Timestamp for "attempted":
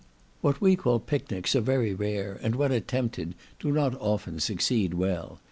2.71-3.35